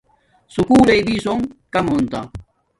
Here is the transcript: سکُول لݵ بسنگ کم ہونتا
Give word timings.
سکُول 0.53 0.81
لݵ 0.87 0.99
بسنگ 1.05 1.43
کم 1.73 1.85
ہونتا 1.91 2.19